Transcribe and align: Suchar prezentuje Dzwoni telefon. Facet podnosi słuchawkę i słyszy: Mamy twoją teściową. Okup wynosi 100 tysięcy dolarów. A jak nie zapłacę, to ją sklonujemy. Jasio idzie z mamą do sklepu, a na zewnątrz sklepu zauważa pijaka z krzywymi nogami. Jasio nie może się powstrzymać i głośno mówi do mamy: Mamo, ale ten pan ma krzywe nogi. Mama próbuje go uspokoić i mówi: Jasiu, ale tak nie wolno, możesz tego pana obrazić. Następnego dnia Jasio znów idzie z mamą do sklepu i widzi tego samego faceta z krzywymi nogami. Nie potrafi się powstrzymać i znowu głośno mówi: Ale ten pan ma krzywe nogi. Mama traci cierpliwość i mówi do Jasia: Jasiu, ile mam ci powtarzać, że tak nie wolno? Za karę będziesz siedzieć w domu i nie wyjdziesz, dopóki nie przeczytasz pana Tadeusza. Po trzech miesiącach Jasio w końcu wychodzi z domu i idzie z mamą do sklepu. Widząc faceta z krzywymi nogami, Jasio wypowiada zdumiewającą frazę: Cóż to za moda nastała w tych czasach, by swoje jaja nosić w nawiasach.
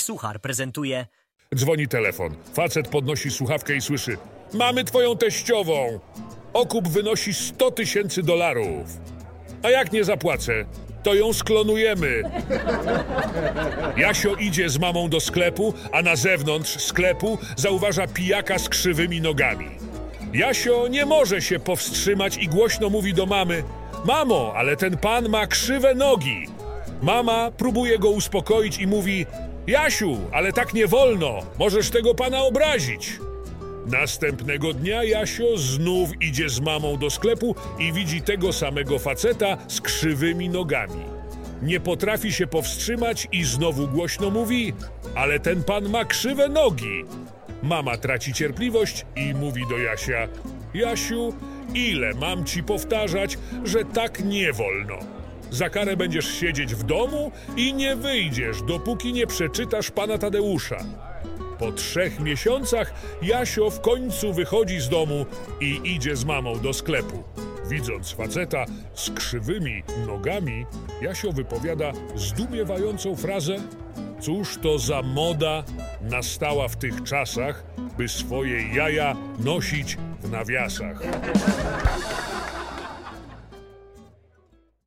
Suchar 0.00 0.40
prezentuje 0.40 1.06
Dzwoni 1.54 1.88
telefon. 1.88 2.36
Facet 2.54 2.88
podnosi 2.88 3.30
słuchawkę 3.30 3.76
i 3.76 3.80
słyszy: 3.80 4.16
Mamy 4.54 4.84
twoją 4.84 5.16
teściową. 5.16 6.00
Okup 6.52 6.88
wynosi 6.88 7.34
100 7.34 7.70
tysięcy 7.70 8.22
dolarów. 8.22 8.86
A 9.62 9.70
jak 9.70 9.92
nie 9.92 10.04
zapłacę, 10.04 10.64
to 11.02 11.14
ją 11.14 11.32
sklonujemy. 11.32 12.22
Jasio 13.96 14.34
idzie 14.34 14.68
z 14.68 14.78
mamą 14.78 15.08
do 15.08 15.20
sklepu, 15.20 15.74
a 15.92 16.02
na 16.02 16.16
zewnątrz 16.16 16.80
sklepu 16.82 17.38
zauważa 17.56 18.06
pijaka 18.06 18.58
z 18.58 18.68
krzywymi 18.68 19.20
nogami. 19.20 19.70
Jasio 20.32 20.88
nie 20.88 21.06
może 21.06 21.42
się 21.42 21.58
powstrzymać 21.58 22.36
i 22.36 22.48
głośno 22.48 22.90
mówi 22.90 23.14
do 23.14 23.26
mamy: 23.26 23.62
Mamo, 24.04 24.52
ale 24.56 24.76
ten 24.76 24.96
pan 24.96 25.28
ma 25.28 25.46
krzywe 25.46 25.94
nogi. 25.94 26.46
Mama 27.02 27.50
próbuje 27.50 27.98
go 27.98 28.10
uspokoić 28.10 28.78
i 28.78 28.86
mówi: 28.86 29.26
Jasiu, 29.66 30.18
ale 30.32 30.52
tak 30.52 30.74
nie 30.74 30.86
wolno, 30.86 31.38
możesz 31.58 31.90
tego 31.90 32.14
pana 32.14 32.42
obrazić. 32.42 33.18
Następnego 33.86 34.72
dnia 34.72 35.04
Jasio 35.04 35.58
znów 35.58 36.10
idzie 36.22 36.48
z 36.48 36.60
mamą 36.60 36.96
do 36.96 37.10
sklepu 37.10 37.54
i 37.78 37.92
widzi 37.92 38.22
tego 38.22 38.52
samego 38.52 38.98
faceta 38.98 39.56
z 39.68 39.80
krzywymi 39.80 40.48
nogami. 40.48 41.02
Nie 41.62 41.80
potrafi 41.80 42.32
się 42.32 42.46
powstrzymać 42.46 43.28
i 43.32 43.44
znowu 43.44 43.88
głośno 43.88 44.30
mówi: 44.30 44.72
Ale 45.14 45.40
ten 45.40 45.62
pan 45.62 45.88
ma 45.88 46.04
krzywe 46.04 46.48
nogi. 46.48 47.04
Mama 47.62 47.96
traci 47.96 48.32
cierpliwość 48.32 49.06
i 49.16 49.34
mówi 49.34 49.62
do 49.70 49.78
Jasia: 49.78 50.28
Jasiu, 50.74 51.34
ile 51.74 52.14
mam 52.14 52.44
ci 52.44 52.62
powtarzać, 52.62 53.38
że 53.64 53.84
tak 53.84 54.24
nie 54.24 54.52
wolno? 54.52 54.98
Za 55.50 55.70
karę 55.70 55.96
będziesz 55.96 56.34
siedzieć 56.34 56.74
w 56.74 56.82
domu 56.82 57.32
i 57.56 57.74
nie 57.74 57.96
wyjdziesz, 57.96 58.62
dopóki 58.62 59.12
nie 59.12 59.26
przeczytasz 59.26 59.90
pana 59.90 60.18
Tadeusza. 60.18 60.76
Po 61.58 61.72
trzech 61.72 62.20
miesiącach 62.20 62.94
Jasio 63.22 63.70
w 63.70 63.80
końcu 63.80 64.32
wychodzi 64.32 64.80
z 64.80 64.88
domu 64.88 65.26
i 65.60 65.80
idzie 65.84 66.16
z 66.16 66.24
mamą 66.24 66.58
do 66.58 66.72
sklepu. 66.72 67.22
Widząc 67.68 68.12
faceta 68.12 68.64
z 68.94 69.10
krzywymi 69.10 69.82
nogami, 70.06 70.66
Jasio 71.02 71.32
wypowiada 71.32 71.92
zdumiewającą 72.14 73.16
frazę: 73.16 73.56
Cóż 74.20 74.58
to 74.62 74.78
za 74.78 75.02
moda 75.02 75.64
nastała 76.00 76.68
w 76.68 76.76
tych 76.76 77.02
czasach, 77.02 77.64
by 77.98 78.08
swoje 78.08 78.74
jaja 78.74 79.16
nosić 79.38 79.96
w 80.22 80.30
nawiasach. 80.30 81.02